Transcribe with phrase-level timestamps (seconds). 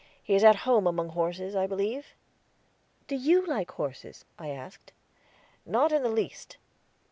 [0.23, 2.15] He is at home among horses, I believe."
[3.07, 4.93] "Do you like horses?" I asked.
[5.63, 6.57] "Not in the least."